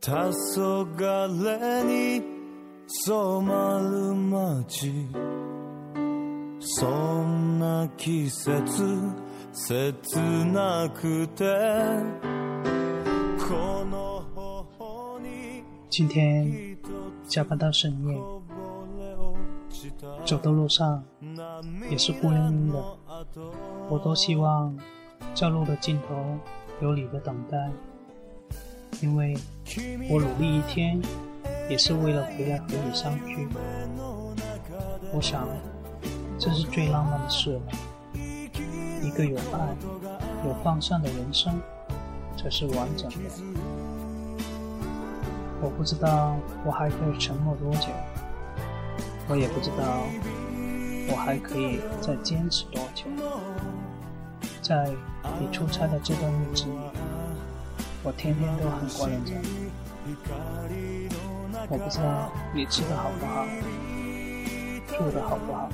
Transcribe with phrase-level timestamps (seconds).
[0.00, 0.32] 黄
[0.96, 2.22] 昏に
[2.86, 4.92] 染まる街
[6.60, 8.52] そんな季節
[9.52, 9.94] 切
[10.52, 11.44] なくて
[13.48, 16.76] この頬に今天
[17.28, 18.18] 加班到深夜，
[20.24, 21.02] 走的路上
[21.90, 22.78] 也是孤零零的。
[23.88, 24.76] 我多希望
[25.34, 26.38] 这路的尽头
[26.80, 27.70] 有你的等待，
[29.01, 29.37] 因为
[30.09, 31.01] 我努力一天
[31.69, 33.47] 也是为了回来和你相聚。
[35.13, 35.47] 我想，
[36.37, 37.61] 这是最浪漫的事了。
[39.01, 39.75] 一个有爱、
[40.45, 41.59] 有方向的人生，
[42.37, 43.15] 才是完整的。
[45.61, 47.87] 我不知道我还可以沉默多久，
[49.27, 50.03] 我也不知道
[51.11, 53.05] 我还可以再坚持多久。
[54.61, 54.91] 在
[55.39, 56.77] 你出差的这段日子里，
[58.03, 59.69] 我天天都很挂念着你。
[61.67, 63.45] 我不知道你吃的好不好，
[64.97, 65.69] 住的好不好，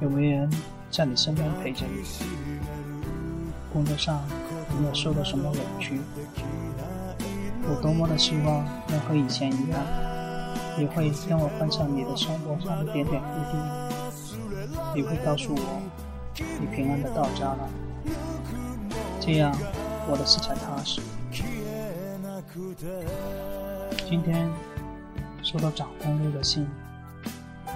[0.00, 0.50] 有没有人
[0.90, 2.02] 在你身边陪着你？
[3.72, 4.20] 工作上
[4.74, 6.00] 有没有受到什么委屈？
[7.64, 9.80] 我多么的希望能和以前一样，
[10.78, 13.56] 你会跟我分享你的生活上的点点滴滴，
[14.96, 15.82] 你会告诉我
[16.60, 17.68] 你平安的到家了，
[19.20, 19.56] 这样
[20.08, 21.00] 我的心才踏实。
[24.08, 24.50] 今天
[25.42, 26.66] 收到长公路的信，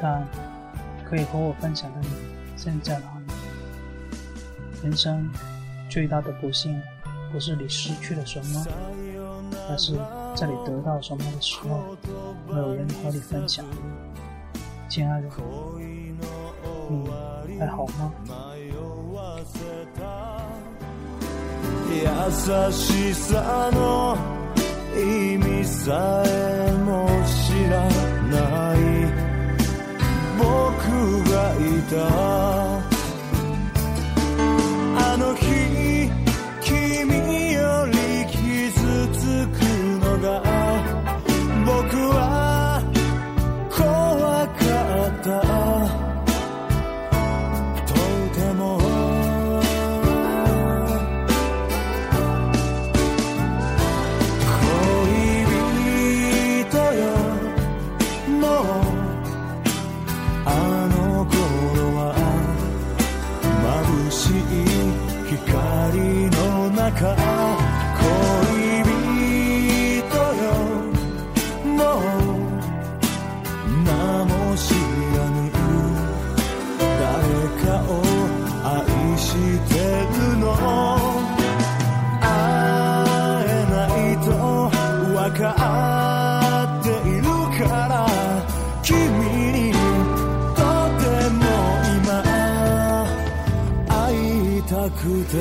[0.02, 0.26] 但
[1.04, 2.08] 可以和我分享的你
[2.56, 3.26] 现在哪里？
[4.82, 5.30] 人生
[5.88, 6.80] 最大的不幸，
[7.32, 8.66] 不是你失去了什么。
[9.68, 9.94] 而是
[10.36, 11.96] 在你得到什么的时候，
[12.48, 13.64] 没有人和你分享。
[14.88, 15.28] 亲爱的，
[16.88, 18.12] 你还好吗？
[22.02, 24.16] 優しさの
[24.94, 27.82] 意味さえも知ら
[28.30, 28.78] ない
[30.38, 30.44] 僕
[31.30, 32.65] がいた。
[79.16, 79.32] し
[79.68, 79.95] て
[94.66, 95.36] たくて。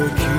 [0.00, 0.29] look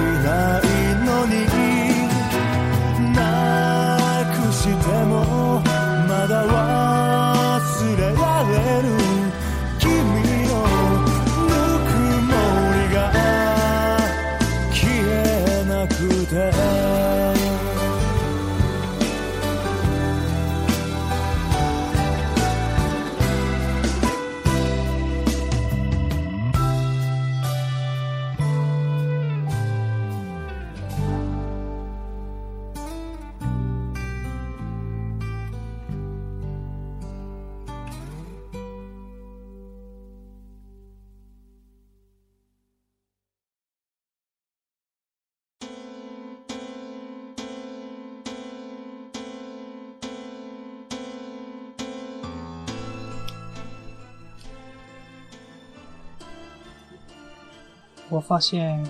[58.11, 58.85] 我发现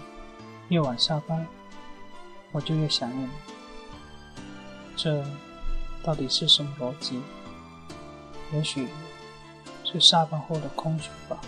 [0.69, 1.45] 越晚下班，
[2.51, 3.31] 我就越想念你。
[4.97, 5.23] 这
[6.03, 7.21] 到底是什么逻辑？
[8.51, 8.88] 也许
[9.83, 11.39] 是下班后的空虚吧。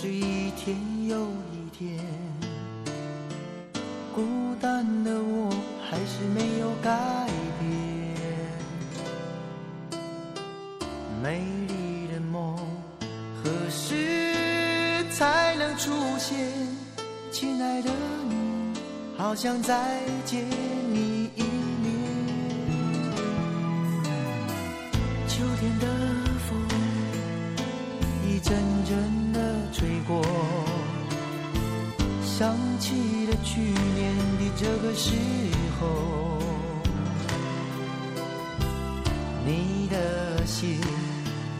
[0.00, 0.76] 是一天
[1.08, 1.98] 又一天
[4.14, 4.22] 孤
[4.60, 5.50] 单的我
[5.90, 7.26] 还是没有改
[7.58, 7.68] 变
[11.20, 12.56] 美丽的梦
[13.42, 14.32] 何时
[15.10, 16.46] 才能出现？
[17.32, 17.90] 亲爱的
[18.28, 18.78] 你
[19.16, 20.48] 好想再见
[20.92, 21.90] 你一面
[25.26, 25.86] 秋天的
[26.48, 26.56] 风
[28.28, 28.54] 一阵
[28.84, 29.27] 阵
[29.72, 30.22] 吹过，
[32.24, 35.14] 想起了去年的这个时
[35.80, 36.38] 候，
[39.44, 40.80] 你的心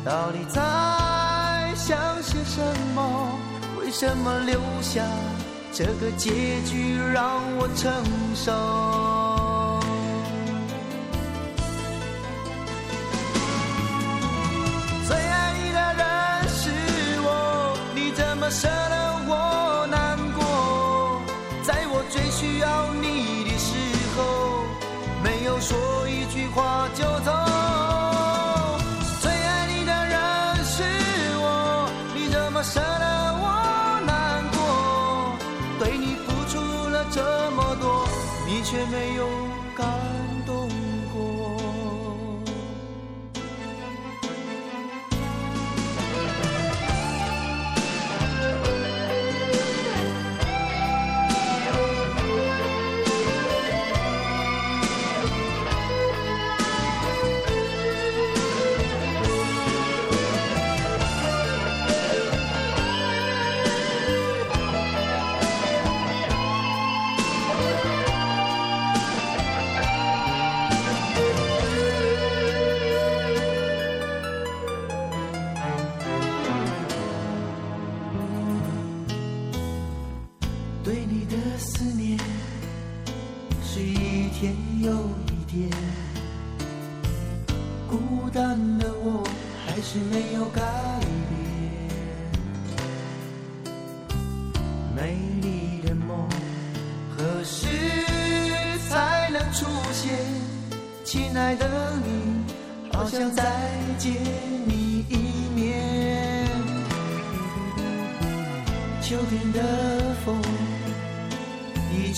[0.04, 0.60] 到底在
[1.74, 2.60] 想些什
[2.94, 3.38] 么？
[3.80, 5.02] 为什么留下
[5.72, 7.90] 这个结局让我承
[8.34, 9.07] 受？
[38.90, 39.37] 没有
[80.88, 82.18] 对你的思念
[83.62, 84.90] 是一天又
[85.26, 85.68] 一天，
[87.86, 89.22] 孤单的我
[89.66, 90.62] 还是没有改
[91.28, 91.36] 变。
[94.96, 96.26] 美丽的梦
[97.14, 97.66] 何时
[98.88, 100.16] 才能出现？
[101.04, 101.68] 亲爱的
[101.98, 103.44] 你，好想再
[103.98, 104.10] 见
[104.64, 106.48] 你一面。
[109.02, 110.34] 秋天的风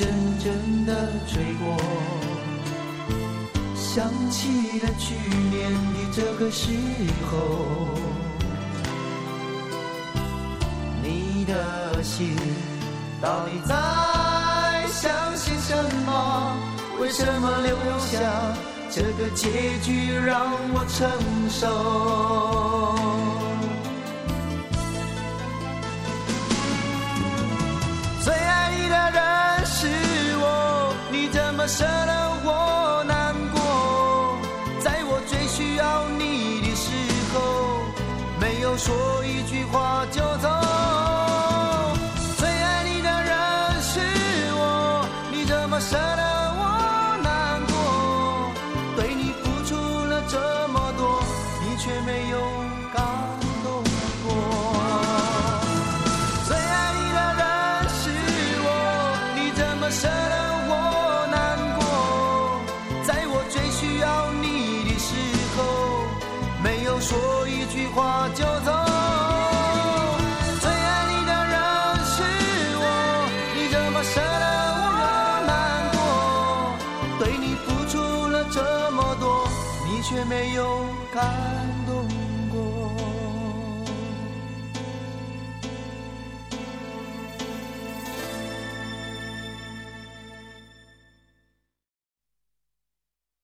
[0.01, 0.09] 阵
[0.39, 1.77] 阵的吹过，
[3.75, 5.15] 想起了去
[5.51, 6.73] 年的这个时
[7.31, 7.37] 候，
[11.03, 12.35] 你的心
[13.21, 13.75] 到底在
[14.89, 15.77] 想些什
[16.07, 16.57] 么？
[16.99, 18.57] 为什么留下
[18.91, 21.11] 这个结局让我承
[21.51, 21.69] 受？
[38.81, 39.20] 说
[67.71, 68.73] 句话就走。
[70.61, 71.55] 最爱你的人
[72.05, 72.23] 是
[72.77, 72.85] 我，
[73.55, 74.47] 你怎么舍得
[74.77, 74.83] 我
[75.47, 75.51] 难
[75.95, 75.99] 过？
[77.21, 79.49] 对你付出了这么多，
[79.87, 80.85] 你却没有
[81.15, 81.23] 感
[81.87, 82.30] 动。